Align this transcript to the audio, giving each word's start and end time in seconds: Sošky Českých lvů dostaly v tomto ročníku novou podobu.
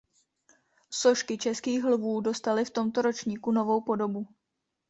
Sošky 0.89 1.37
Českých 1.37 1.83
lvů 1.83 2.21
dostaly 2.21 2.65
v 2.65 2.69
tomto 2.71 3.01
ročníku 3.01 3.51
novou 3.51 3.81
podobu. 3.81 4.27